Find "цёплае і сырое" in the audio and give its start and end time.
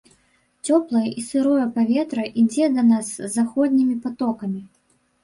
0.69-1.65